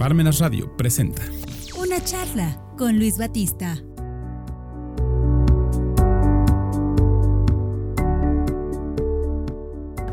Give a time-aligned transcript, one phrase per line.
[0.00, 1.20] Parmenas Radio presenta
[1.78, 3.76] Una charla con Luis Batista.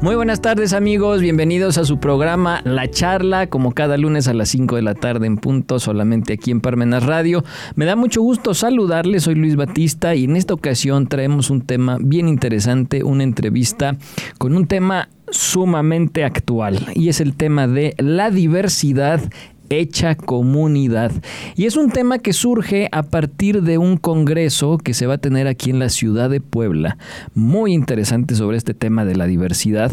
[0.01, 4.49] Muy buenas tardes amigos, bienvenidos a su programa La Charla, como cada lunes a las
[4.49, 7.45] 5 de la tarde en punto, solamente aquí en Parmenas Radio.
[7.75, 11.97] Me da mucho gusto saludarles, soy Luis Batista y en esta ocasión traemos un tema
[12.01, 13.95] bien interesante, una entrevista
[14.37, 19.21] con un tema sumamente actual y es el tema de la diversidad
[19.69, 21.11] hecha comunidad.
[21.55, 25.17] Y es un tema que surge a partir de un congreso que se va a
[25.17, 26.97] tener aquí en la ciudad de Puebla,
[27.33, 29.91] muy interesante sobre este tema de la diversidad.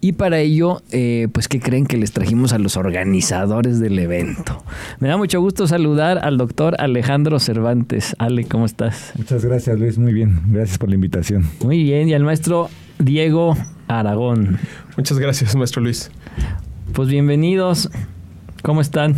[0.00, 4.62] Y para ello, eh, pues, ¿qué creen que les trajimos a los organizadores del evento?
[5.00, 8.14] Me da mucho gusto saludar al doctor Alejandro Cervantes.
[8.18, 9.12] Ale, ¿cómo estás?
[9.16, 9.98] Muchas gracias, Luis.
[9.98, 10.40] Muy bien.
[10.48, 11.44] Gracias por la invitación.
[11.62, 12.08] Muy bien.
[12.08, 12.68] Y al maestro
[12.98, 13.56] Diego
[13.88, 14.58] Aragón.
[14.96, 16.10] Muchas gracias, maestro Luis.
[16.92, 17.90] Pues bienvenidos.
[18.62, 19.16] ¿Cómo están?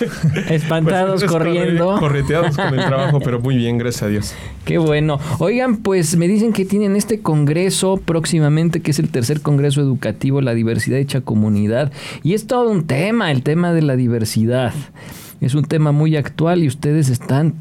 [0.48, 1.96] Espantados Pues, corriendo.
[1.98, 4.34] Correteados con el trabajo, pero muy bien, gracias a Dios.
[4.64, 5.18] Qué bueno.
[5.38, 10.40] Oigan, pues me dicen que tienen este congreso próximamente, que es el tercer congreso educativo,
[10.40, 11.92] la diversidad hecha comunidad.
[12.22, 14.72] Y es todo un tema, el tema de la diversidad.
[15.40, 17.54] Es un tema muy actual y ustedes están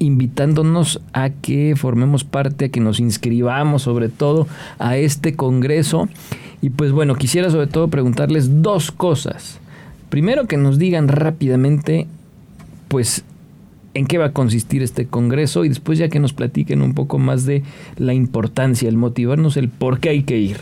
[0.00, 4.46] invitándonos a que formemos parte, a que nos inscribamos sobre todo
[4.78, 6.08] a este congreso.
[6.60, 9.60] Y pues bueno, quisiera sobre todo preguntarles dos cosas.
[10.10, 12.06] Primero que nos digan rápidamente,
[12.88, 13.24] pues,
[13.94, 17.18] en qué va a consistir este congreso y después ya que nos platiquen un poco
[17.18, 17.62] más de
[17.96, 20.58] la importancia, el motivarnos, el por qué hay que ir.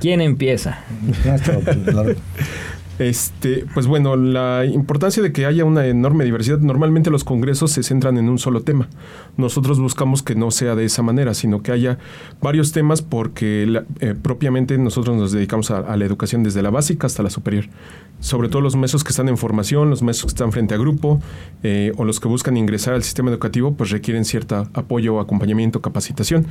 [0.00, 0.80] ¿Quién empieza?
[2.98, 7.82] Este, pues bueno, la importancia de que haya una enorme diversidad, normalmente los congresos se
[7.82, 8.88] centran en un solo tema.
[9.36, 11.98] Nosotros buscamos que no sea de esa manera, sino que haya
[12.40, 17.06] varios temas porque la, eh, propiamente nosotros nos dedicamos a, la educación desde la básica
[17.06, 17.66] hasta la superior.
[18.20, 21.20] Sobre todo los maestros que están en formación, los maestros que están frente a grupo
[21.62, 26.46] eh, o los que buscan ingresar al sistema educativo, pues requieren cierto apoyo, acompañamiento, capacitación.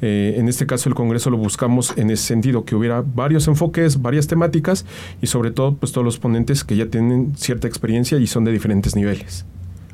[0.00, 4.00] Eh, en este caso el congreso lo buscamos en ese sentido, que hubiera varios enfoques,
[4.00, 4.86] varias temáticas
[5.20, 8.52] y sobre todo pues todos los ponentes que ya tienen cierta experiencia y son de
[8.52, 9.44] diferentes niveles.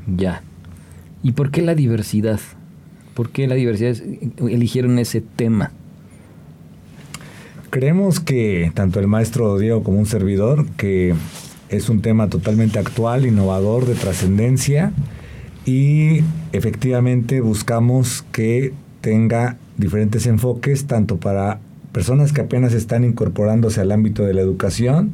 [0.07, 0.43] Ya.
[1.23, 2.41] ¿Y por qué la diversidad?
[3.15, 3.97] ¿Por qué la diversidad
[4.39, 5.73] eligieron ese tema?
[7.71, 11.15] Creemos que tanto el maestro Diego como un servidor, que
[11.69, 14.93] es un tema totalmente actual, innovador, de trascendencia
[15.65, 16.21] y
[16.53, 21.59] efectivamente buscamos que tenga diferentes enfoques, tanto para
[21.93, 25.13] personas que apenas están incorporándose al ámbito de la educación,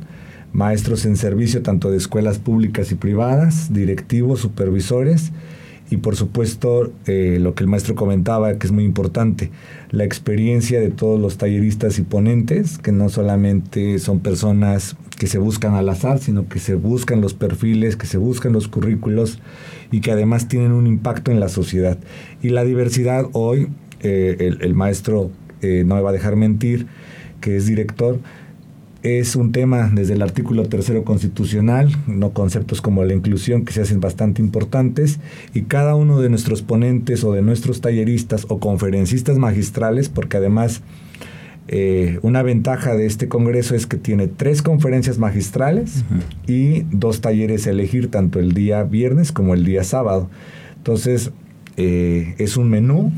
[0.52, 5.32] maestros en servicio tanto de escuelas públicas y privadas, directivos, supervisores
[5.90, 9.50] y por supuesto eh, lo que el maestro comentaba que es muy importante,
[9.90, 15.38] la experiencia de todos los talleristas y ponentes, que no solamente son personas que se
[15.38, 19.40] buscan al azar, sino que se buscan los perfiles, que se buscan los currículos
[19.90, 21.98] y que además tienen un impacto en la sociedad.
[22.40, 23.68] Y la diversidad hoy,
[24.00, 25.30] eh, el, maestro
[25.60, 26.86] eh, no me va a dejar mentir,
[27.40, 28.20] que es director,
[29.02, 33.80] es un tema desde el artículo tercero constitucional, no conceptos como la inclusión que se
[33.80, 35.20] hacen bastante importantes
[35.54, 40.82] y cada uno de nuestros ponentes o de nuestros talleristas o conferencistas magistrales, porque además
[41.68, 46.52] eh, una ventaja de este congreso es que tiene tres conferencias magistrales uh -huh.
[46.52, 50.28] y dos talleres a elegir tanto el día viernes como el día sábado.
[50.76, 51.30] Entonces
[51.76, 53.12] eh, es un menú,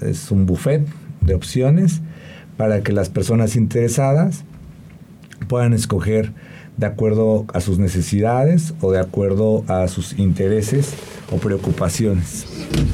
[0.00, 0.86] es un buffet
[1.20, 2.00] de opciones
[2.56, 4.44] para que las personas interesadas
[5.48, 6.32] puedan escoger
[6.76, 10.94] de acuerdo a sus necesidades o de acuerdo a sus intereses
[11.30, 12.46] o preocupaciones.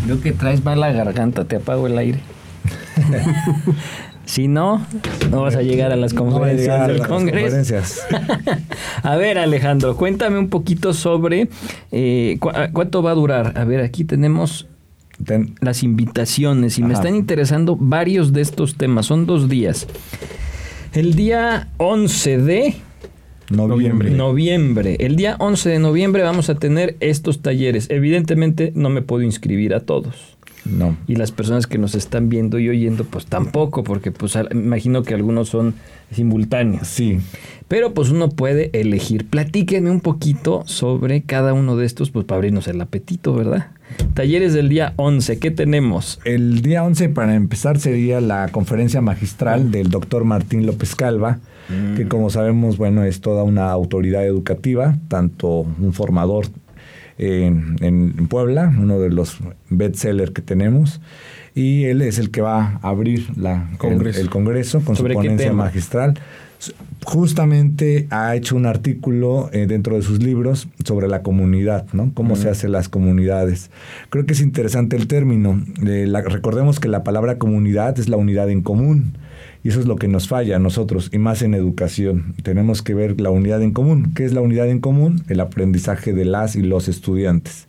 [0.04, 2.20] Creo que traes mal la garganta, te apago el aire.
[4.24, 4.86] si no,
[5.30, 7.74] no vas a llegar a las conferencias no a del Congreso.
[9.02, 11.48] a ver, Alejandro, cuéntame un poquito sobre
[11.90, 13.58] eh, cu cuánto va a durar.
[13.58, 14.68] A ver, aquí tenemos
[15.24, 15.54] Ten...
[15.60, 16.88] las invitaciones y Ajá.
[16.88, 19.06] me están interesando varios de estos temas.
[19.06, 19.88] Son dos días.
[20.94, 22.74] El día 11 de
[23.48, 24.10] noviembre.
[24.10, 24.96] noviembre.
[25.00, 27.88] El día 11 de noviembre vamos a tener estos talleres.
[27.88, 30.31] Evidentemente no me puedo inscribir a todos.
[30.64, 30.96] No.
[31.06, 35.14] Y las personas que nos están viendo y oyendo, pues tampoco, porque pues imagino que
[35.14, 35.74] algunos son
[36.12, 36.86] simultáneos.
[36.86, 37.18] Sí.
[37.68, 39.26] Pero pues uno puede elegir.
[39.26, 43.68] Platíquenme un poquito sobre cada uno de estos, pues para abrirnos el apetito, ¿verdad?
[44.14, 46.20] Talleres del día 11, ¿qué tenemos?
[46.24, 51.96] El día 11, para empezar, sería la conferencia magistral del doctor Martín López Calva, mm.
[51.96, 56.46] que como sabemos, bueno, es toda una autoridad educativa, tanto un formador
[57.22, 59.38] en, en Puebla, uno de los
[59.70, 61.00] bestsellers que tenemos,
[61.54, 64.18] y él es el que va a abrir la, congreso.
[64.18, 66.18] El, el, Congreso con su ponencia magistral
[67.04, 72.12] justamente ha hecho un artículo eh, dentro de sus libros sobre la comunidad, ¿no?
[72.14, 73.70] Cómo se hacen las comunidades.
[74.10, 75.60] Creo que es interesante el término.
[75.84, 79.14] Eh, recordemos que la palabra comunidad es la unidad en común.
[79.64, 82.34] Y eso es lo que nos falla a nosotros, y más en educación.
[82.42, 84.12] Tenemos que ver la unidad en común.
[84.14, 85.22] ¿Qué es la unidad en común?
[85.28, 87.68] El aprendizaje de las y los estudiantes.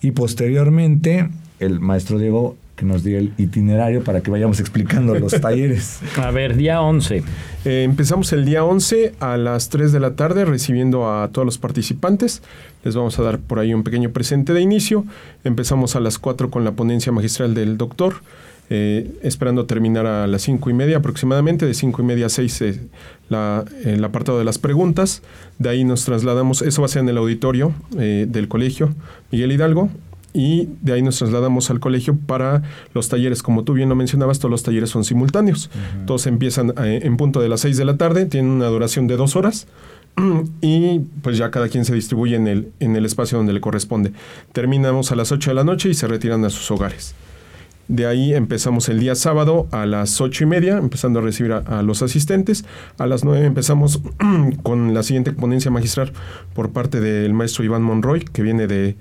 [0.00, 1.28] Y posteriormente,
[1.58, 6.00] el maestro Diego que nos diga el itinerario para que vayamos explicando los talleres.
[6.18, 7.24] A ver, día 11.
[7.64, 11.58] Eh, empezamos el día 11 a las 3 de la tarde recibiendo a todos los
[11.58, 12.42] participantes.
[12.84, 15.04] Les vamos a dar por ahí un pequeño presente de inicio.
[15.42, 18.16] Empezamos a las 4 con la ponencia magistral del doctor.
[18.68, 22.60] Eh, esperando terminar a las cinco y media aproximadamente, de cinco y media a seis
[22.62, 22.80] eh,
[23.84, 25.22] el apartado de las preguntas,
[25.58, 28.94] de ahí nos trasladamos, eso va a ser en el auditorio del colegio
[29.30, 29.90] Miguel Hidalgo,
[30.36, 33.42] y de ahí nos trasladamos al colegio para los talleres.
[33.42, 35.70] Como tú bien lo mencionabas, todos los talleres son simultáneos.
[36.06, 39.16] Todos empiezan eh, en punto de las 6 de la tarde, tienen una duración de
[39.16, 39.66] dos horas
[40.60, 44.12] y pues ya cada quien se distribuye en el, en el espacio donde le corresponde.
[44.52, 47.14] Terminamos a las 8 de la noche y se retiran a sus hogares.
[47.88, 51.82] De ahí empezamos el día sábado a las ocho y media, empezando a recibir a,
[51.82, 52.64] los asistentes.
[52.98, 54.02] A las nueve empezamos
[54.64, 56.12] con la siguiente ponencia magistral
[56.54, 58.96] por parte del maestro Iván Monroy, que viene de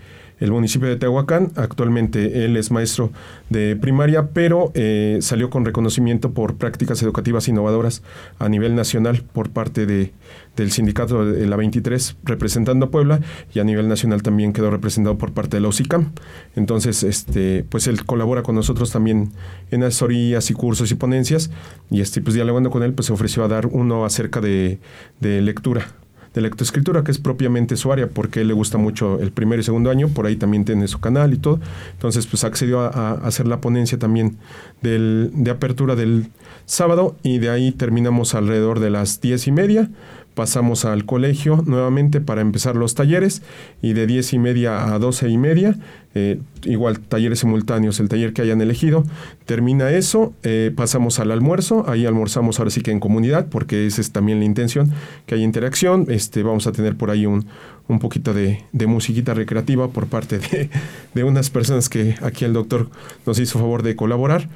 [0.45, 1.51] el municipio de Tehuacán.
[1.55, 3.11] Actualmente él es maestro
[3.49, 8.03] de primaria, pero eh, salió con reconocimiento por prácticas educativas innovadoras
[8.39, 10.13] a nivel nacional por parte de,
[10.55, 13.19] del sindicato de la 23 representando a Puebla
[13.53, 16.11] y a nivel nacional también quedó representado por parte de la UCICAM.
[16.55, 19.31] Entonces, este, pues él colabora con nosotros también
[19.71, 21.49] en asesorías y cursos y ponencias
[21.89, 24.79] y este, pues dialogando con él, pues se ofreció a dar uno acerca de,
[25.19, 25.87] de lectura
[26.35, 29.89] de lectoescritura, que es propiamente su área, porque le gusta mucho el primer y segundo
[29.89, 31.59] año, por ahí también tiene su canal y todo.
[31.93, 34.37] Entonces, pues accedió a, hacer la ponencia también
[34.81, 36.27] del, de apertura del
[36.65, 39.89] sábado y de ahí terminamos alrededor de las diez y media
[40.35, 43.41] pasamos al colegio nuevamente para empezar los talleres
[43.81, 45.77] y de diez y media a doce y media,
[46.13, 49.05] eh, igual talleres simultáneos, el taller que hayan elegido.
[49.45, 54.01] Termina eso, eh, pasamos al almuerzo, ahí almorzamos ahora sí que en comunidad, porque esa
[54.01, 54.91] es también la intención,
[55.25, 56.05] que haya interacción.
[56.09, 57.45] Este, vamos a tener por ahí un,
[57.87, 60.69] un poquito de, de, musiquita recreativa por parte de,
[61.13, 62.89] de unas personas que aquí el doctor
[63.25, 64.49] nos hizo favor de colaborar.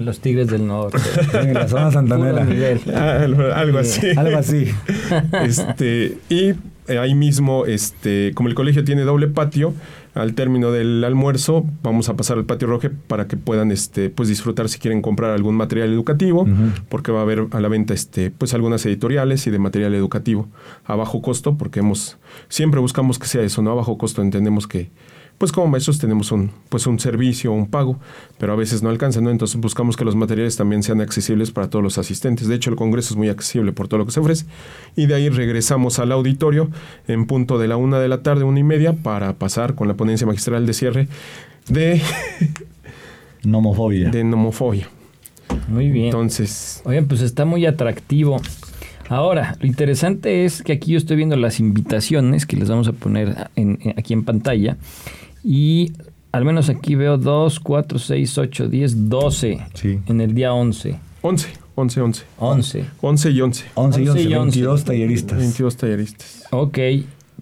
[0.00, 0.98] Los Tigres del Norte.
[1.34, 2.46] en la zona santanera.
[2.94, 3.22] Ah,
[3.56, 4.08] algo, así.
[4.16, 4.66] algo así.
[5.44, 6.54] Este, y
[6.88, 9.74] eh, ahí mismo, este, como el colegio tiene doble patio,
[10.14, 14.28] al término del almuerzo vamos a pasar al patio rojo para que puedan este, pues
[14.28, 16.46] disfrutar si quieren comprar algún material educativo,
[16.88, 20.48] porque va a haber a la venta este, pues algunas editoriales y de material educativo
[20.84, 22.18] a bajo costo, porque hemos,
[22.48, 23.70] siempre buscamos que sea eso, ¿no?
[23.70, 24.90] A bajo costo entendemos que
[25.42, 27.98] pues como maestros tenemos un, pues un servicio, un pago,
[28.38, 29.28] pero a veces no alcanza, ¿no?
[29.28, 32.46] Entonces buscamos que los materiales también sean accesibles para todos los asistentes.
[32.46, 34.46] De hecho, el Congreso es muy accesible por todo lo que se ofrece.
[34.94, 36.70] Y de ahí regresamos al auditorio
[37.08, 39.94] en punto de la una de la tarde, una y media, para pasar con la
[39.94, 41.08] ponencia magistral de cierre
[41.66, 42.00] de...
[43.42, 44.10] nomofobia.
[44.10, 44.88] De nomofobia.
[45.66, 46.04] Muy bien.
[46.04, 46.82] Entonces...
[46.84, 48.40] Oye, pues está muy atractivo.
[49.08, 52.92] Ahora, lo interesante es que aquí yo estoy viendo las invitaciones que les vamos a
[52.92, 53.48] poner
[53.96, 54.76] aquí en pantalla.
[55.44, 55.92] Y
[56.32, 59.58] al menos aquí veo 2, 4, 6, 8, 10, 12
[60.06, 60.98] en el día 11.
[61.22, 62.24] 11, 11, 11.
[62.38, 62.84] 11.
[63.00, 63.64] 11 y 11.
[63.74, 65.38] 11 y 11, 22 talleristas.
[65.38, 66.44] 22 talleristas.
[66.50, 66.78] Ok,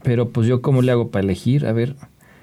[0.03, 1.97] pero pues yo cómo le hago para elegir, a ver,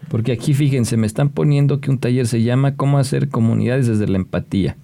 [0.10, 4.08] porque aquí fíjense, me están poniendo que un taller se llama Cómo hacer comunidades desde
[4.08, 4.78] la empatía,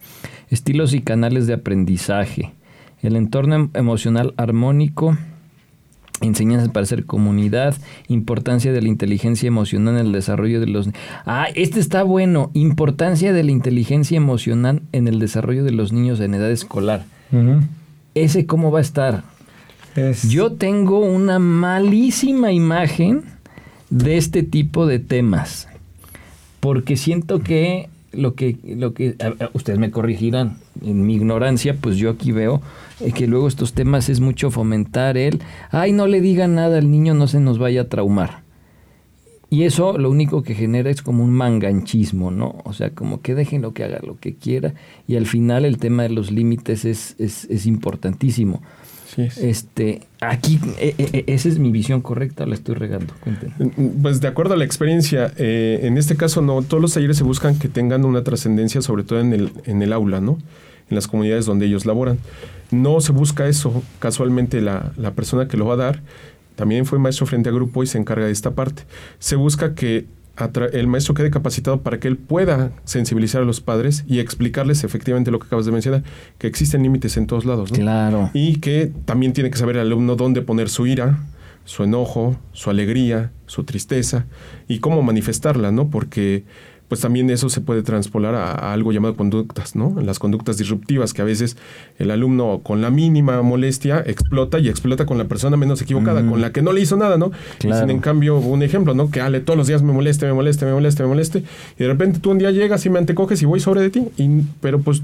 [0.50, 2.54] estilos y canales de aprendizaje,
[3.02, 5.18] el entorno em-, emocional armónico,
[6.24, 7.76] enseñanzas para ser comunidad,
[8.08, 10.90] importancia de la inteligencia emocional en el desarrollo de los...
[11.26, 16.20] Ah, este está bueno, importancia de la inteligencia emocional en el desarrollo de los niños
[16.20, 17.06] en edad escolar.
[18.16, 19.24] ¿Ese cómo va a estar?
[20.28, 23.24] Yo tengo una malísima imagen
[23.90, 25.68] de este tipo de temas,
[26.60, 29.16] porque siento que lo que, lo que
[29.54, 32.62] ustedes me corregirán, en mi ignorancia, pues yo aquí veo
[33.00, 35.42] eh, que luego estos temas es mucho fomentar el,
[35.72, 38.44] ay, no le digan nada al niño, no se nos vaya a traumar.
[39.50, 42.56] Y eso lo único que genera es como un manganchismo, ¿no?
[42.64, 44.74] O sea, como que dejen lo que haga lo que quiera.
[45.08, 48.64] Y al final el tema de los límites es, es, es importantísimo.
[49.18, 53.14] Este, aquí, e, e, e, esa es mi visión correcta, la estoy regando.
[53.26, 56.94] Mm, mm, pues de acuerdo a la experiencia, eh, en este caso no, todos los
[56.94, 60.38] talleres se buscan que tengan una trascendencia, sobre todo en el, en el aula, ¿no?
[60.90, 62.20] En las comunidades donde ellos laboran.
[62.72, 66.02] No se busca eso, casualmente la, persona que lo va a dar
[66.56, 68.84] también fue maestro frente a grupo y se encarga de esta parte.
[69.20, 70.06] Se busca que
[70.72, 75.32] el maestro quede capacitado para que él pueda sensibilizar a los padres y explicarles efectivamente
[75.32, 76.04] lo que acabas de mencionar,
[76.38, 77.72] que existen límites en todos lados.
[77.72, 78.32] Claro.
[78.34, 81.20] Y que también tiene que saber el alumno dónde poner su ira,
[81.66, 84.26] su enojo, su alegría, su tristeza
[84.68, 85.90] y cómo manifestarla, ¿no?
[85.90, 86.46] Porque
[86.94, 89.96] pues también eso se puede transpolar a, algo llamado conductas, ¿no?
[90.00, 91.58] Las conductas disruptivas, que a veces
[91.98, 96.40] el alumno con la mínima molestia explota y explota con la persona menos equivocada, con
[96.40, 97.32] la que no le hizo nada, ¿no?
[97.64, 99.10] Y sin en cambio, un ejemplo, ¿no?
[99.10, 101.88] Que Ale todos los días me moleste, me moleste, me moleste, me moleste, y de
[101.88, 104.80] repente tú un día llegas y me antecoges y voy sobre de ti, y, pero
[104.80, 105.02] pues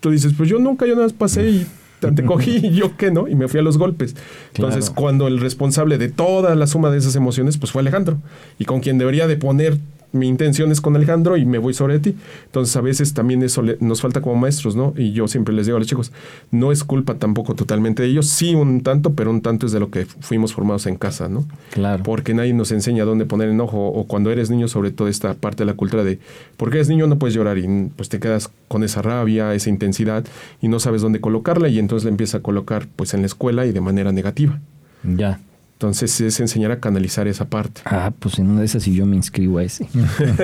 [0.00, 1.66] tú dices, pues yo nunca, yo nada más pasé y
[2.00, 3.28] te antecogí y yo qué, ¿no?
[3.28, 4.16] Y me fui a los golpes.
[4.56, 8.18] Entonces, cuando el responsable de toda la suma de esas emociones, pues fue Alejandro,
[8.58, 9.78] y con quien debería de poner
[10.12, 12.14] mi intención es con Alejandro y me voy sobre ti.
[12.46, 14.94] Entonces a veces también eso nos falta como maestros, ¿no?
[14.96, 16.12] Y yo siempre les digo a los chicos,
[16.50, 19.80] no es culpa tampoco totalmente de ellos, sí un tanto, pero un tanto es de
[19.80, 21.46] lo que fuimos formados en casa, ¿no?
[21.72, 22.02] Claro.
[22.02, 25.64] Porque nadie nos enseña dónde poner enojo o cuando eres niño, sobre todo esta parte
[25.64, 26.18] de la cultura de,
[26.56, 30.24] porque eres niño no puedes llorar y pues te quedas con esa rabia, esa intensidad
[30.60, 33.66] y no sabes dónde colocarla y entonces le empieza a colocar pues en la escuela
[33.66, 34.60] y de manera negativa.
[35.04, 35.40] Ya.
[35.78, 37.82] Entonces es enseñar a canalizar esa parte.
[37.84, 39.86] Ah, pues en una de esas sí yo me inscribo a ese.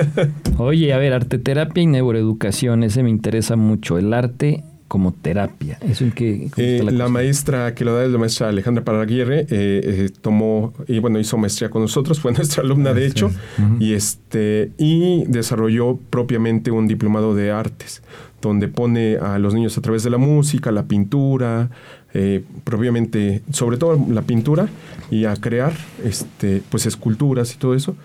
[0.57, 3.97] Oye, a ver, arte terapia y neuroeducación, ese me interesa mucho.
[3.97, 5.77] El arte como terapia.
[5.81, 6.49] ¿Eso en qué?
[6.55, 10.99] Eh, la, maestra que lo da es la maestra Alejandra Paraguirre, eh, eh, tomó y
[10.99, 13.29] bueno, hizo maestría con nosotros, fue nuestra alumna de hecho,
[13.77, 18.03] y este, y desarrolló propiamente un diplomado de artes,
[18.41, 21.71] donde pone a los niños a través de la música, la pintura,
[22.17, 24.69] eh, propiamente, sobre todo la pintura,
[25.11, 27.97] y a crear este, pues esculturas y todo eso,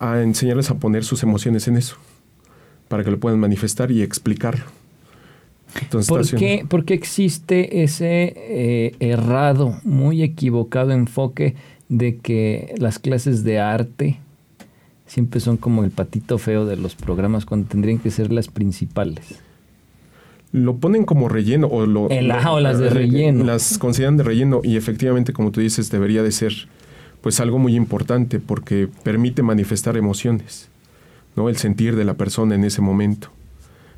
[0.00, 1.94] a enseñarles a poner sus emociones en eso,
[2.88, 4.64] para que lo puedan manifestar y explicarlo.
[5.80, 6.32] Entonces,
[6.68, 11.54] ¿Por, qué, existe ese eh, errado, muy equivocado enfoque
[11.88, 14.18] de que las clases de arte
[15.06, 19.40] siempre son como el patito feo de los programas cuando tendrían que ser las principales?
[20.52, 23.44] Lo ponen como relleno o lo el o las de relleno.
[23.44, 26.52] las consideran de relleno y efectivamente como tú dices debería de ser
[27.22, 30.68] pues algo muy importante porque permite manifestar emociones
[31.36, 33.28] no el sentir de la persona en ese momento.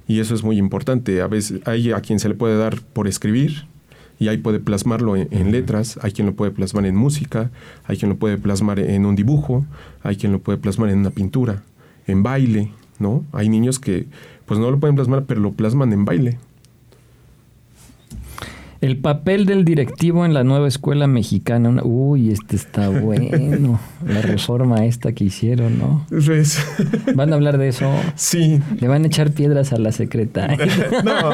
[0.06, 1.22] Y eso es muy importante.
[1.22, 3.66] A veces hay a quien se le puede dar por escribir
[4.18, 7.50] y ahí puede plasmarlo en, letras, hay quien lo puede plasmar en música,
[7.84, 9.64] hay quien lo puede plasmar en un dibujo,
[10.02, 11.62] hay quien lo puede plasmar en una pintura,
[12.06, 12.70] en baile,
[13.00, 13.24] ¿no?
[13.32, 14.06] Hay niños que
[14.46, 16.38] pues no lo pueden plasmar, pero lo plasman en baile.
[18.84, 21.80] El papel del directivo en la nueva escuela mexicana.
[21.82, 23.80] uy, este está bueno.
[24.06, 26.06] La reforma esta que hicieron, ¿no?
[26.10, 26.62] Pues,
[27.14, 27.90] ¿Van a hablar de eso?
[28.14, 28.60] Sí.
[28.78, 30.58] ¿Le van a echar piedras a la secretaria?
[31.02, 31.30] no,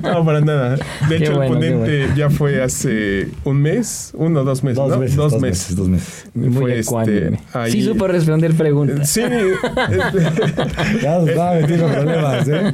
[0.00, 0.76] no, para nada.
[1.08, 4.76] De hecho, el ponente ya fue hace un mes, uno o dos meses.
[4.76, 4.98] Dos, ¿no?
[4.98, 6.30] meses, dos, meses, dos meses.
[6.34, 7.72] Muy fue este, ahí...
[7.72, 9.10] Sí supo responder preguntas.
[9.10, 9.22] Sí.
[11.02, 12.72] ya nos estaba metiendo problemas, ¿eh?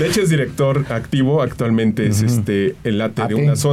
[0.00, 1.42] De hecho, es director activo.
[1.42, 3.67] Actualmente es este el late de una zona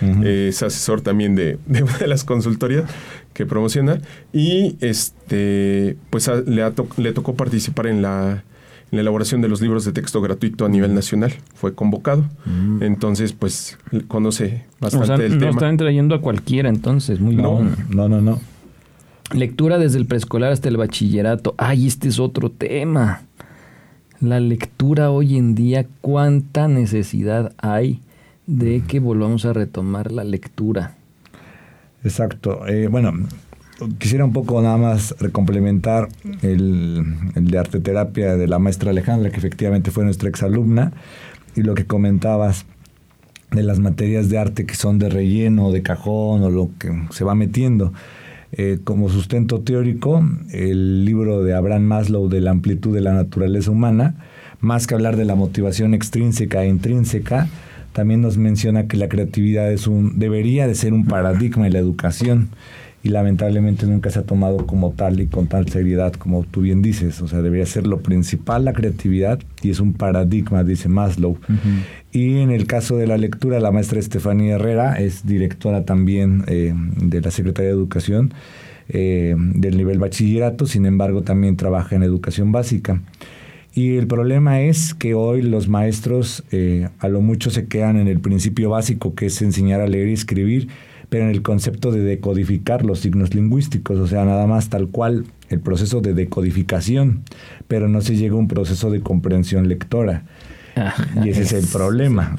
[0.00, 2.84] eh, es asesor también de, una de las consultorías
[3.32, 4.00] que promociona
[4.32, 8.44] y este pues le, le tocó participar en la,
[8.90, 11.32] elaboración de los libros de texto gratuito a nivel nacional.
[11.54, 12.26] Fue convocado.
[12.44, 12.82] Mm.
[12.82, 15.46] Entonces, pues conoce bastante el tema.
[15.46, 18.38] No están trayendo a cualquiera entonces, muy no, No, no, no.
[19.32, 21.54] Lectura desde el preescolar hasta el bachillerato.
[21.56, 23.22] Ay, este es otro tema.
[24.20, 28.00] La lectura hoy en día, cuánta necesidad hay
[28.46, 30.96] de que volvamos a retomar la lectura.
[32.04, 32.66] Exacto.
[32.66, 33.12] Eh, bueno,
[33.98, 36.08] quisiera un poco nada más recomplementar
[36.42, 40.92] el, el, de arte terapia de la maestra Alejandra, que efectivamente fue nuestra exalumna,
[41.54, 42.66] y lo que comentabas
[43.50, 47.24] de las materias de arte que son de relleno, de cajón o lo que se
[47.24, 47.92] va metiendo.
[48.52, 53.70] Eh, como sustento teórico, el libro de Abraham Maslow de la amplitud de la naturaleza
[53.70, 54.14] humana,
[54.60, 57.48] más que hablar de la motivación extrínseca e intrínseca,
[57.92, 61.78] también nos menciona que la creatividad es un, debería de ser un paradigma en la
[61.78, 62.48] educación
[63.04, 66.82] y lamentablemente nunca se ha tomado como tal y con tal seriedad como tú bien
[66.82, 67.20] dices.
[67.20, 71.36] O sea, debería ser lo principal la creatividad y es un paradigma, dice Maslow.
[72.12, 76.74] Y en el caso de la lectura, la maestra Estefanía Herrera es directora también eh,
[76.96, 78.32] de la Secretaría de Educación
[78.88, 83.00] eh, del nivel bachillerato, sin embargo también trabaja en educación básica.
[83.74, 88.06] Y el problema es que hoy los maestros eh, a lo mucho se quedan en
[88.06, 90.68] el principio básico, que es enseñar a leer y escribir,
[91.08, 95.24] pero en el concepto de decodificar los signos lingüísticos, o sea, nada más tal cual
[95.48, 97.22] el proceso de decodificación,
[97.68, 100.24] pero no se llega a un proceso de comprensión lectora.
[101.22, 102.36] y ese es, el problema.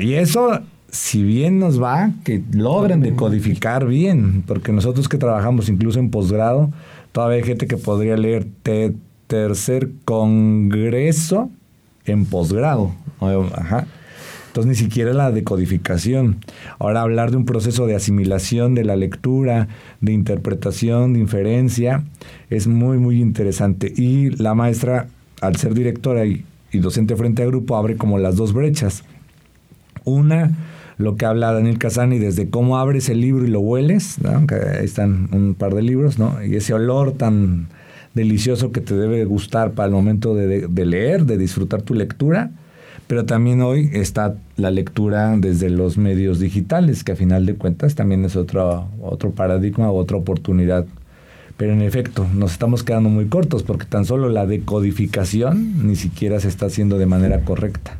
[0.00, 6.00] y eso, si bien nos va, que logren decodificar bien, porque nosotros que trabajamos incluso
[6.00, 6.72] en posgrado,
[7.12, 8.94] todavía hay gente que podría leer TED,
[9.28, 11.50] tercer congreso
[12.04, 12.92] en posgrado.
[13.20, 13.86] Ajá.
[14.48, 16.38] Entonces ni siquiera la decodificación.
[16.78, 19.68] Ahora hablar de un proceso de asimilación de la lectura,
[20.00, 22.02] de interpretación, de inferencia,
[22.50, 23.92] es muy, muy interesante.
[23.94, 25.06] Y la maestra,
[25.40, 29.04] al ser directora y, docente frente a grupo, abre como las dos brechas.
[30.04, 30.50] Una,
[30.96, 34.84] lo que habla Daniel Casani desde cómo abres el libro y lo hueles, aunque ahí
[34.84, 36.42] están un par de libros, ¿no?
[36.42, 37.68] Y ese olor tan
[38.14, 42.50] delicioso que te debe gustar para el momento de, leer, de disfrutar tu lectura
[43.08, 47.94] pero también hoy está la lectura desde los medios digitales, que a final de cuentas
[47.94, 50.84] también es otro, otro paradigma, otra oportunidad.
[51.56, 56.38] Pero en efecto, nos estamos quedando muy cortos porque tan solo la decodificación ni siquiera
[56.38, 57.96] se está haciendo de manera correcta.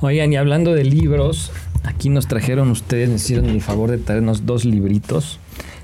[0.00, 1.52] Oigan, y hablando de libros,
[1.84, 5.38] aquí nos trajeron ustedes, nos hicieron el favor de traernos dos libritos.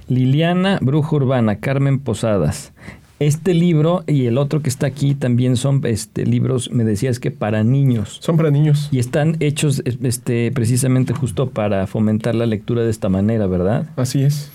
[0.08, 2.72] Liliana, Bruja Urbana, Carmen Posadas.
[3.20, 7.30] Este libro y el otro que está aquí también son este, libros, me decías que
[7.30, 8.16] para niños.
[8.22, 8.88] Son para niños.
[8.90, 13.90] Y están hechos este, precisamente justo para fomentar la lectura de esta manera, ¿verdad?
[13.96, 14.50] Así es.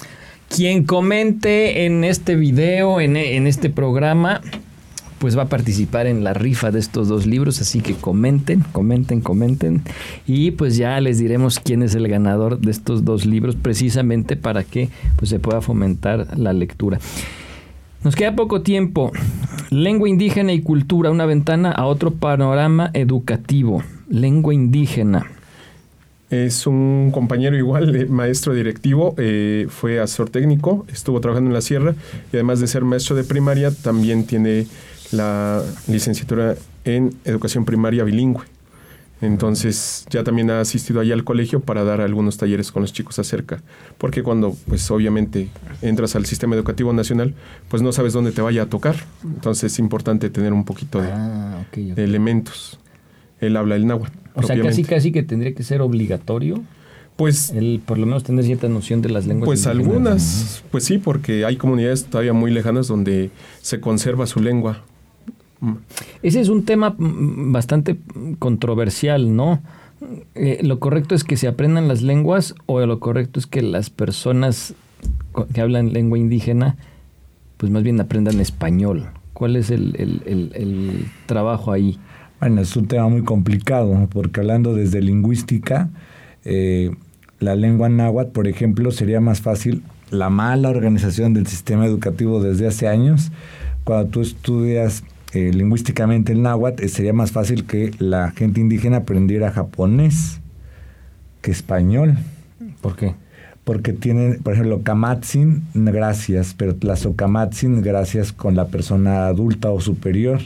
[0.50, 4.42] Quien comente en este video, en, en este programa,
[5.20, 9.22] pues va a participar en la rifa de estos dos libros, así que comenten, comenten,
[9.22, 9.84] comenten
[10.26, 14.64] y pues ya les diremos quién es el ganador de estos dos libros precisamente para
[14.64, 17.00] que pues se pueda fomentar la lectura.
[18.06, 19.12] Nos queda poco tiempo.
[19.72, 23.84] Lengua indígena y cultura, una ventana a otro panorama educativo.
[24.08, 25.26] Lengua indígena.
[26.30, 31.96] Es un compañero igual, maestro directivo, eh, fue asesor técnico, estuvo trabajando en la sierra
[32.32, 34.68] y además de ser maestro de primaria, también tiene
[35.12, 38.44] la licenciatura en educación primaria bilingüe.
[39.22, 43.18] Entonces ya también ha asistido allá al colegio para dar algunos talleres con los chicos
[43.18, 43.62] acerca,
[43.98, 45.50] porque cuando pues obviamente
[45.82, 47.34] entras al sistema educativo nacional,
[47.70, 51.10] pues no sabes dónde te vaya a tocar, entonces es importante tener un poquito de,
[51.12, 52.80] ah, elementos.
[53.40, 54.18] Él habla el náhuatl.
[54.36, 56.62] O sea, casi casi que tendría que ser obligatorio.
[57.16, 59.46] Pues el, por lo menos tener cierta noción de las lenguas.
[59.46, 63.30] Pues algunas, pues sí, porque hay comunidades todavía muy lejanas donde
[63.62, 64.84] se conserva su lengua
[66.24, 67.98] ese es un tema bastante
[68.40, 69.62] controversial, ¿no?
[70.36, 73.90] Eh, lo correcto es que se aprendan las lenguas o lo correcto es que las
[73.90, 74.76] personas
[75.54, 76.76] que hablan lengua indígena,
[77.58, 79.08] pues más bien aprendan español.
[79.34, 82.00] ¿Cuál es el, trabajo ahí?
[82.40, 85.90] Bueno, es un tema muy complicado, porque hablando desde lingüística,
[86.46, 86.92] eh,
[87.40, 92.68] la lengua náhuatl, por ejemplo, sería más fácil la mala organización del sistema educativo desde
[92.68, 93.32] hace años.
[93.84, 95.04] Cuando tú estudias
[95.36, 100.40] eh, lingüísticamente el náhuatl, eh, sería más fácil que la gente indígena aprendiera japonés
[101.42, 102.18] que español.
[102.80, 103.16] ¿Por qué?
[103.66, 110.40] Porque tienen, por ejemplo, Kamatzin, gracias, pero Tlazocamatsin, gracias con la persona adulta o superior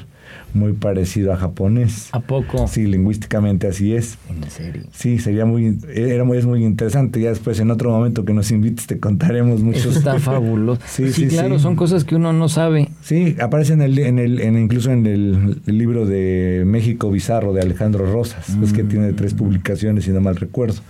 [0.53, 2.09] muy parecido a japonés.
[2.11, 2.67] ¿A poco?
[2.67, 4.17] Sí, lingüísticamente así es.
[4.29, 4.83] ¿En serio?
[4.91, 7.21] Sí, sería muy, era muy, es muy interesante.
[7.21, 9.79] Ya después, en otro momento que nos invites, te contaremos mucho.
[9.79, 10.81] Eso está fabuloso.
[10.85, 12.89] sí, sí, claro, son cosas que uno no sabe.
[13.01, 17.61] Sí, aparece en el, en el, en, incluso en el, libro de México Bizarro de
[17.61, 20.81] Alejandro Rosas, es que tiene tres publicaciones, si no mal recuerdo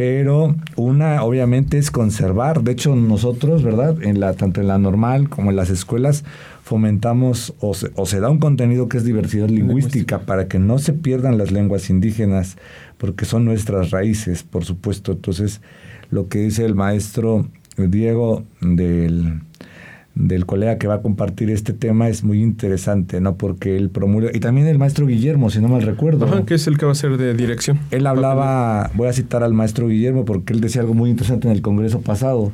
[0.00, 2.62] pero una obviamente es conservar.
[2.62, 4.02] De hecho, nosotros, ¿verdad?
[4.02, 6.24] En la, tanto en la normal como en las escuelas,
[6.70, 11.36] fomentamos o se, da un contenido que es diversidad lingüística, para que no se pierdan
[11.36, 12.58] las lenguas indígenas,
[12.96, 15.10] porque son nuestras raíces, por supuesto.
[15.10, 15.62] Entonces,
[16.12, 19.40] lo que dice el maestro Diego del,
[20.14, 23.34] del colega que va a compartir este tema es muy interesante, ¿no?
[23.34, 26.26] Porque él promulga, y también el maestro Guillermo, si no mal recuerdo.
[26.26, 27.80] Ajá, que es el que va a ser de dirección.
[27.90, 31.52] Él hablaba, voy a citar al maestro Guillermo porque él decía algo muy interesante en
[31.52, 32.52] el congreso pasado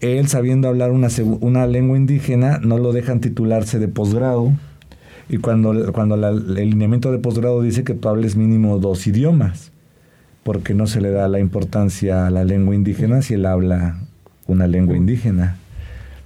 [0.00, 1.08] él sabiendo hablar una,
[1.40, 4.52] una lengua indígena no lo dejan titularse de posgrado.
[5.28, 9.72] Y cuando, cuando el lineamiento de posgrado dice que tú hables mínimo dos idiomas,
[10.42, 13.98] porque no se le da la importancia a la lengua indígena si él habla
[14.46, 15.58] una lengua indígena.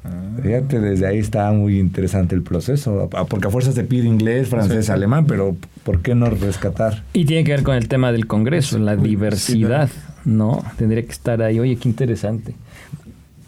[0.04, 0.10] Ah.
[0.40, 4.90] Fíjate, desde ahí está muy interesante el proceso, porque a fuerzas se pide inglés, francés,
[4.90, 7.02] alemán, pero ¿por qué no rescatar?
[7.12, 9.90] Y tiene que ver con el tema del Congreso, la diversidad,
[10.24, 10.62] ¿no?
[10.76, 12.54] Tendría que estar ahí, oye, qué interesante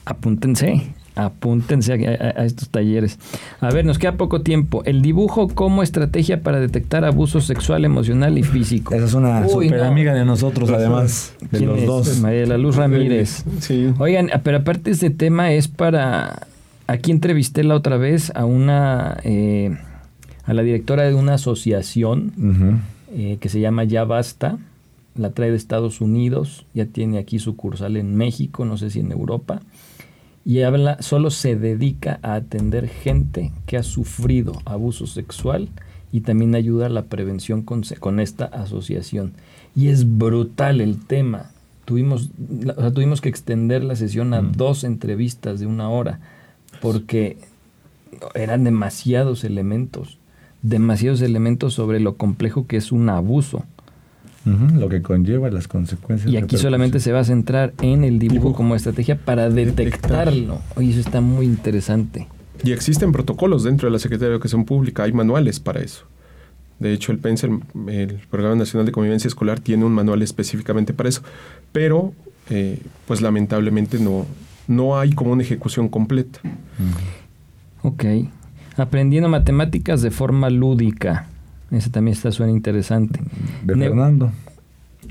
[0.05, 3.19] apúntense, apúntense a, estos talleres.
[3.61, 4.83] A ver, nos queda poco tiempo.
[4.85, 8.95] El dibujo como estrategia para detectar abuso sexual, emocional y físico.
[8.95, 12.21] Esa es una super amiga de nosotros, además, de los dos.
[12.21, 13.45] María de la Luz Ramírez.
[13.61, 13.93] Sí.
[13.99, 16.47] Oigan, pero aparte este tema es para...
[16.87, 19.19] Aquí entrevisté la otra vez a una...
[19.25, 19.77] Eh,
[20.47, 24.59] a la directora de una asociación eh, que se llama Ya Basta.
[25.17, 29.13] La trae de Estados Unidos, ya tiene aquí sucursal en México, no sé si en
[29.13, 29.61] Europa
[30.45, 35.69] y habla, solo se dedica a atender gente que ha sufrido abuso sexual
[36.13, 39.33] y también ayuda a la prevención con, con esta asociación.
[39.75, 41.51] Y es brutal el tema.
[41.87, 42.31] Tuvimos,
[42.95, 44.53] tuvimos que extender la sesión a mm.
[44.53, 46.21] dos entrevistas de una hora
[46.81, 47.39] porque
[48.35, 50.19] eran demasiados elementos,
[50.63, 53.65] demasiados elementos sobre lo complejo que es un abuso.
[54.45, 56.31] Lo que conlleva las consecuencias.
[56.33, 60.61] Y aquí solamente se va a centrar en el dibujo, como estrategia para detectarlo.
[60.77, 62.29] Oye, eso está muy interesante.
[62.63, 66.05] Y existen protocolos dentro de la Secretaría de Educación Pública, hay manuales para eso.
[66.79, 71.09] De hecho, el PENS, el, Programa Nacional de Convivencia Escolar, tiene un manual específicamente para
[71.09, 71.23] eso.
[71.73, 72.13] Pero,
[72.51, 74.27] eh, pues lamentablemente no,
[74.67, 76.41] no hay como una ejecución completa.
[77.83, 78.05] Ok.
[78.77, 81.29] Aprendiendo matemáticas de forma lúdica.
[81.75, 83.21] Ese también está suena interesante.
[83.65, 84.31] De Fernando.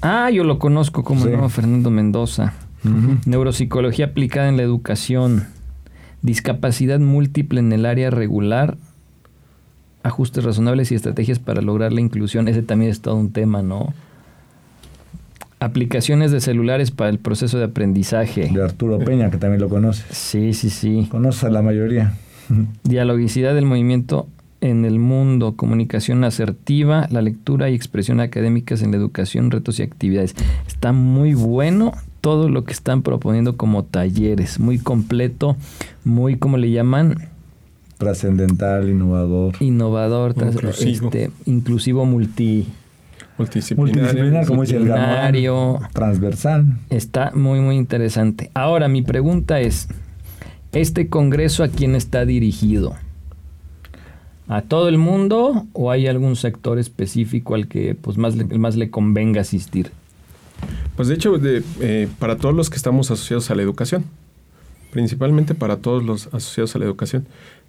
[0.01, 2.53] Ah, yo lo conozco como no, Fernando Mendoza.
[3.25, 5.47] Neuropsicología aplicada en la educación
[6.23, 8.77] discapacidad múltiple en el área regular,
[10.01, 12.47] ajustes razonables y estrategias para lograr la inclusión.
[12.47, 13.93] Ese también es todo un tema, ¿no?
[15.59, 18.49] Aplicaciones de celulares para el proceso de aprendizaje.
[18.49, 20.05] De Arturo Peña, que también lo conoces.
[20.09, 21.07] Sí, sí, sí.
[21.09, 22.13] Conoce a la mayoría.
[22.83, 24.27] Dialogicidad del movimiento
[24.63, 29.83] en el mundo, comunicación asertiva, la lectura y expresión académicas en la educación, retos y
[29.83, 30.35] actividades.
[30.65, 35.57] Está muy bueno todo lo que están proponiendo como talleres, muy completo,
[36.05, 37.27] muy, como le llaman?
[37.97, 39.55] Trascendental, innovador.
[39.59, 42.65] Innovador, inclusivo, este, inclusivo multi...
[43.37, 44.93] Multidisciplinar, como dice el
[45.91, 46.77] transversal.
[46.89, 48.49] Está muy, muy interesante.
[48.53, 49.89] Ahora, mi pregunta es,
[50.71, 52.95] ¿este congreso a quién está dirigido?
[54.53, 58.91] ¿A todo el mundo o hay algún sector específico al que pues, más, más le
[58.91, 59.89] convenga asistir?
[60.95, 64.05] Pues de hecho, de, eh, para todos los que estamos asociados a la educación,
[64.91, 67.25] principalmente para todos los asociados a la educación,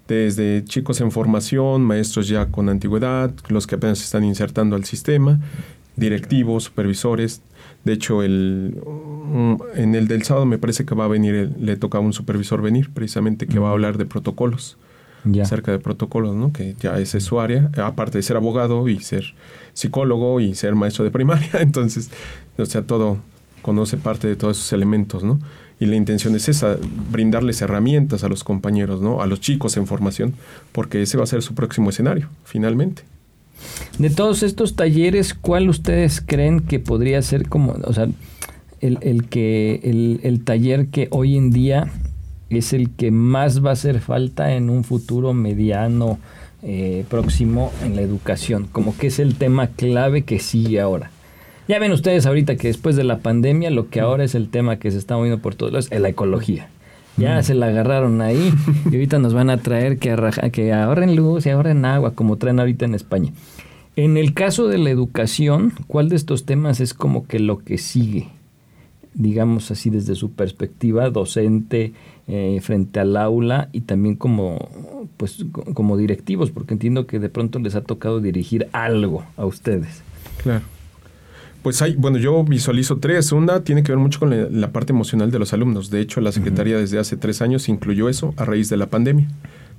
[0.07, 4.85] desde chicos en formación, maestros ya con antigüedad, los que apenas se están insertando al
[4.85, 5.39] sistema,
[5.95, 7.41] directivos, supervisores.
[7.83, 11.77] De hecho, el, mm, en el del sábado me parece que va a venir, le
[11.77, 14.77] toca a un supervisor venir, precisamente que va a hablar de protocolos
[15.41, 16.53] acerca de protocolos, ¿no?
[16.53, 19.33] que ya esa es su área, aparte de ser abogado y ser
[19.73, 22.09] psicólogo y ser maestro de primaria, entonces,
[22.57, 23.17] o sea, todo
[23.61, 25.39] conoce parte de todos esos elementos, ¿no?
[25.79, 26.77] Y la intención es esa,
[27.11, 29.21] brindarles herramientas a los compañeros, ¿no?
[29.21, 30.35] A los chicos en formación,
[30.71, 33.01] porque ese va a ser su próximo escenario, finalmente.
[33.97, 38.07] De todos estos talleres, ¿cuál ustedes creen que podría ser como, o sea,
[38.81, 41.91] el, el que, el, el taller que hoy en día
[42.49, 46.19] es el que más va a hacer falta en un futuro mediano
[46.63, 51.11] eh, próximo en la educación, como que es el tema clave que sigue ahora.
[51.67, 54.77] Ya ven ustedes ahorita que después de la pandemia lo que ahora es el tema
[54.77, 56.69] que se está moviendo por todos lados es la ecología.
[57.17, 57.43] Ya mm.
[57.43, 58.53] se la agarraron ahí
[58.85, 60.15] y ahorita nos van a traer que,
[60.51, 63.31] que ahorren luz y ahorren agua como traen ahorita en España.
[63.95, 67.77] En el caso de la educación, ¿cuál de estos temas es como que lo que
[67.77, 68.27] sigue?
[69.13, 71.93] Digamos así desde su perspectiva docente,
[72.27, 77.59] eh, frente al aula y también como, pues, como directivos, porque entiendo que de pronto
[77.59, 80.01] les ha tocado dirigir algo a ustedes.
[80.41, 80.63] Claro.
[81.61, 83.31] Pues hay, bueno, yo visualizo tres.
[83.31, 85.89] Una tiene que ver mucho con la, parte emocional de los alumnos.
[85.89, 89.27] De hecho, la Secretaría desde hace tres años incluyó eso a raíz de la pandemia.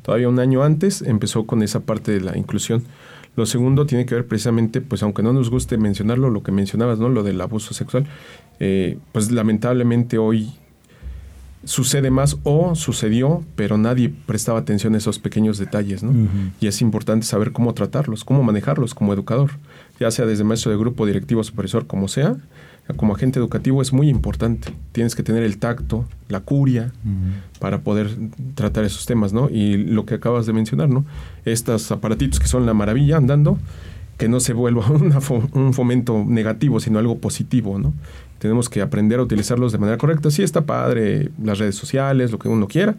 [0.02, 2.84] Todavía un año antes empezó con esa parte de la inclusión.
[3.36, 6.98] Lo segundo tiene que ver precisamente, pues aunque no nos guste mencionarlo, lo que mencionabas,
[6.98, 7.08] ¿no?
[7.08, 8.06] Lo del abuso sexual.
[8.58, 10.54] Eh, pues lamentablemente hoy
[11.66, 16.12] sucede más o sucedió, pero nadie prestaba atención a esos pequeños detalles, ¿no?
[16.60, 19.50] Y es importante saber cómo tratarlos, cómo manejarlos como educador,
[20.00, 22.36] ya sea desde maestro de grupo, directivo, supervisor, como sea,
[22.94, 24.72] como agente educativo es muy importante.
[24.92, 26.92] Tienes que tener el tacto, la curia,
[27.58, 28.16] para poder
[28.54, 29.50] tratar esos temas, ¿no?
[29.50, 31.04] Y lo que acabas de mencionar, ¿no?
[31.44, 33.58] Estos aparatitos que son la maravilla andando,
[34.16, 34.86] que no se vuelva
[35.52, 37.92] un fomento negativo, sino algo positivo, ¿no?
[38.38, 40.30] tenemos que aprender a utilizarlos de manera correcta.
[40.30, 42.96] Sí está padre las redes sociales, lo que uno quiera,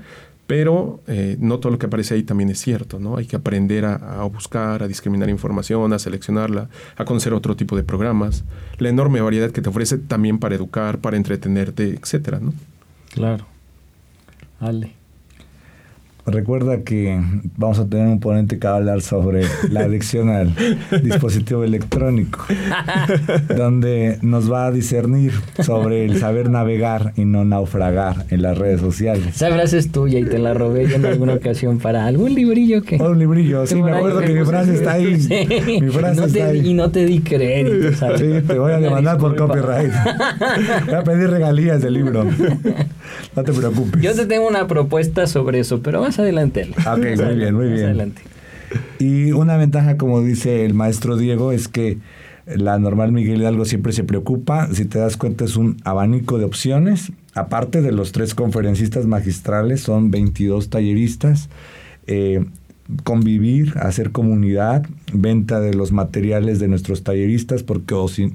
[0.47, 3.17] pero eh, no todo lo que aparece ahí también es cierto, ¿no?
[3.17, 7.83] Hay que aprender a, buscar, a discriminar información, a seleccionarla, a conocer otro tipo de
[7.83, 8.43] programas,
[8.77, 12.53] la enorme variedad que te ofrece también para educar, para entretenerte, etcétera, ¿no?
[13.13, 13.45] Claro.
[14.59, 14.96] Ale.
[16.27, 17.19] Recuerda que
[17.55, 20.53] vamos a tener un ponente que va a hablar sobre la adicción al
[21.03, 22.45] dispositivo electrónico,
[23.57, 25.31] donde nos va a discernir
[25.63, 29.35] sobre el saber navegar y no naufragar en las redes sociales.
[29.35, 32.81] Esa frase es tuya y te la robé yo en alguna ocasión para algún librillo
[32.81, 32.97] que...
[32.97, 35.17] un librillo, sí, me acuerdo que mi frase está ahí.
[35.81, 36.67] Mi frase no está ahí.
[36.67, 38.19] Y no te di crédito, ¿sabes?
[38.19, 39.91] Sí, te voy a demandar por copyright.
[40.85, 42.25] Voy a pedir regalías del libro.
[43.35, 44.01] No te preocupes.
[44.01, 46.69] Yo te tengo una propuesta sobre eso, pero más adelante.
[46.79, 47.85] Ok, muy bien, muy Más bien.
[47.85, 48.21] adelante.
[48.99, 51.99] Y una ventaja, como dice el maestro Diego, es que
[52.45, 54.67] la normal Miguel Hidalgo siempre se preocupa.
[54.73, 57.11] Si te das cuenta, es un abanico de opciones.
[57.33, 61.49] Aparte de los tres conferencistas magistrales, son 22 talleristas.
[62.07, 62.45] Eh,
[63.03, 68.33] convivir, hacer comunidad, venta de los materiales de nuestros talleristas, porque o si,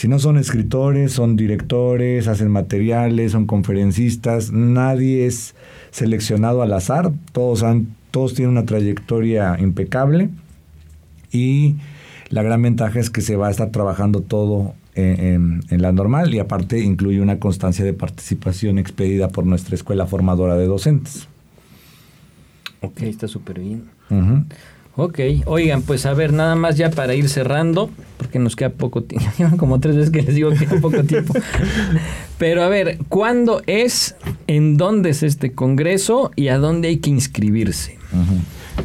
[0.00, 5.54] si no son escritores, son directores, hacen materiales, son conferencistas, nadie es
[5.90, 10.30] seleccionado al azar, todos, han, todos tienen una trayectoria impecable
[11.32, 11.76] y
[12.30, 15.92] la gran ventaja es que se va a estar trabajando todo en, en- en la
[15.92, 21.28] normal y aparte incluye una constancia de participación expedida por nuestra escuela formadora de docentes.
[22.80, 23.84] Ok, está súper bien.
[24.08, 24.44] Ujú.
[24.96, 29.02] Ok, oigan, pues a ver, nada más ya para ir cerrando, porque nos queda poco
[29.02, 29.30] tiempo.
[29.38, 31.34] Llevan como tres veces que les digo que queda poco tiempo.
[32.38, 34.16] Pero a ver, ¿cuándo es?
[34.46, 36.32] ¿En dónde es este congreso?
[36.36, 37.98] ¿Y a dónde hay que inscribirse?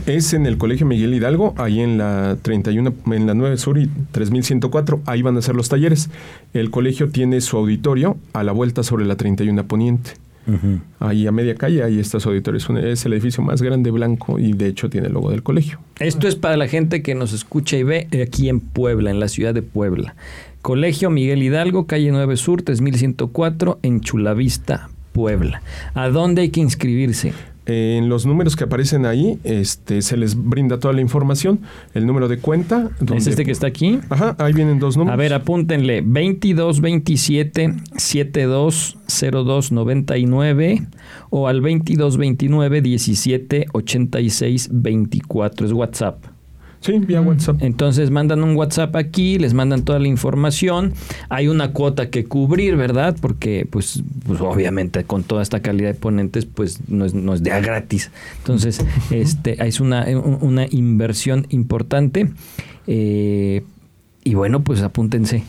[0.06, 3.90] Es en el Colegio Miguel Hidalgo, ahí en la 31, en la 9 Sur y
[4.12, 6.10] 3104, ahí van a ser los talleres.
[6.54, 10.12] El colegio tiene su auditorio a la vuelta sobre la 31 Poniente.
[11.00, 12.58] Ahí a media calle, ahí está su auditorio.
[12.58, 15.44] Es, un- es el edificio más grande blanco y de hecho tiene el logo del
[15.44, 15.80] colegio.
[16.00, 19.28] Esto es para la gente que nos escucha y ve aquí en Puebla, en la
[19.28, 20.16] ciudad de Puebla.
[20.62, 25.62] Colegio Miguel Hidalgo, calle 9 Sur, 3104, en Chulavista, Puebla.
[25.94, 27.34] ¿A dónde hay que inscribirse?
[27.68, 31.60] Eh, En los números que aparecen ahí, este, se les brinda toda la información,
[31.94, 32.90] el número de cuenta.
[33.00, 34.00] ¿Es donde- este que está aquí?
[34.10, 35.14] Ajá, ahí vienen dos números.
[35.14, 40.82] A ver, apúntenle 2227 720299
[41.30, 46.24] o al 2229 17 86 24 es WhatsApp.
[46.86, 47.64] Sí, vía WhatsApp.
[47.64, 50.94] Entonces mandan un WhatsApp aquí, les mandan toda la información.
[51.30, 53.18] Hay una cuota que cubrir, ¿verdad?
[53.20, 57.42] Porque, pues, pues obviamente con toda esta calidad de ponentes, pues no es, no es
[57.42, 58.12] de a gratis.
[58.38, 60.06] Entonces, este, es una,
[60.42, 62.30] una inversión importante.
[62.86, 63.64] Eh,
[64.24, 65.44] y bueno, pues apúntense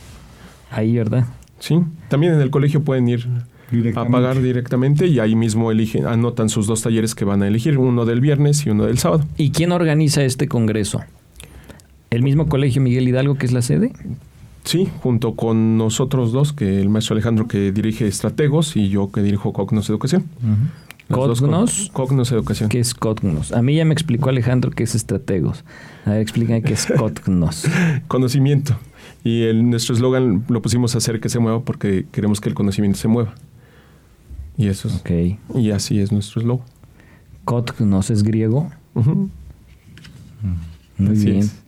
[0.71, 1.27] ahí, ¿verdad?
[1.59, 3.29] Sí, también en el colegio pueden ir
[3.95, 7.77] a pagar directamente y ahí mismo eligen, anotan sus dos talleres que van a elegir,
[7.77, 9.27] uno del viernes y uno del sábado.
[9.37, 11.03] ¿Y quién organiza este congreso?
[12.17, 13.93] ¿El mismo colegio Miguel Hidalgo, que es la sede?
[14.65, 19.21] Sí, junto con nosotros dos, que el maestro Alejandro que dirige Estrategos y yo que
[19.23, 20.25] dirijo Cognos Educación.
[21.11, 21.91] ¿Cognos?
[21.93, 22.71] Cognos Educación.
[22.71, 23.53] ¿Qué es Cognos?
[23.53, 25.63] A mí ya me explicó Alejandro que es estrategos.
[26.07, 27.67] A ver, explícame qué es Cognos.
[28.09, 28.77] Conocimiento.
[29.23, 32.55] Y el, nuestro eslogan lo pusimos a hacer que se mueva porque queremos que el
[32.55, 33.35] conocimiento se mueva.
[34.57, 35.11] Y eso es, Ok.
[35.57, 36.67] y así es nuestro eslogan.
[37.45, 38.71] Cognos es griego.
[40.99, 41.37] Muy Así bien.
[41.41, 41.66] es.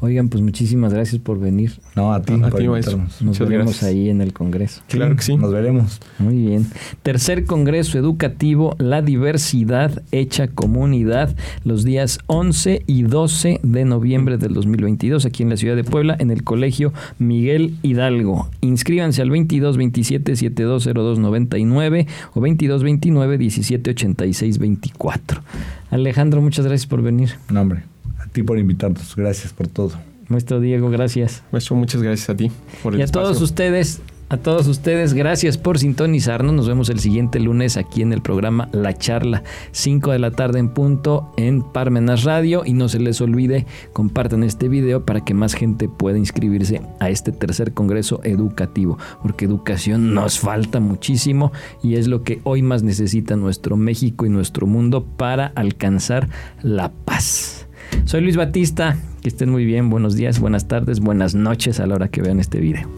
[0.00, 1.72] Oigan, pues muchísimas gracias por venir.
[1.96, 2.66] No, a ti, A por ti.
[2.66, 3.82] Nos Muchas veremos gracias.
[3.82, 4.80] ahí en el Congreso.
[4.86, 5.36] Claro que sí.
[5.36, 6.00] Nos veremos.
[6.20, 6.66] Muy bien.
[7.02, 11.34] Tercer Congreso Educativo, La Diversidad Hecha Comunidad,
[11.64, 16.16] los días 11 y 12 de noviembre del 2022, aquí en la ciudad de Puebla,
[16.20, 18.48] en el Colegio Miguel Hidalgo.
[18.60, 25.42] Inscríbanse al 22 27 7202 99 o 22 29 17 86 24.
[25.90, 27.30] Alejandro, muchas gracias por venir.
[27.50, 27.82] No, hombre.
[28.28, 29.16] A ti por invitarnos.
[29.16, 29.92] Gracias por todo.
[30.28, 31.42] Maestro Diego, gracias.
[31.50, 32.50] Maestro, muchas gracias a ti
[32.82, 33.22] por el Y a espacio.
[33.22, 36.52] todos ustedes, a todos ustedes, gracias por sintonizarnos.
[36.52, 40.58] Nos vemos el siguiente lunes aquí en el programa La Charla, 5 de la tarde
[40.58, 42.62] en punto en Parmenas Radio.
[42.66, 43.64] Y no se les olvide,
[43.94, 49.46] compartan este video para que más gente pueda inscribirse a este tercer congreso educativo, porque
[49.46, 54.66] educación nos falta muchísimo y es lo que hoy más necesita nuestro México y nuestro
[54.66, 56.28] mundo para alcanzar
[56.60, 57.67] la paz.
[58.04, 61.94] Soy Luis Batista, que estén muy bien, buenos días, buenas tardes, buenas noches a la
[61.94, 62.88] hora que vean este video.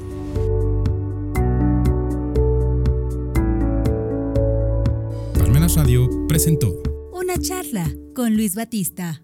[5.38, 9.22] Parmenas Radio presentó Una charla con Luis Batista.